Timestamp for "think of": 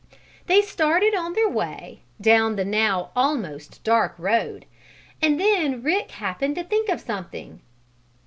6.63-6.99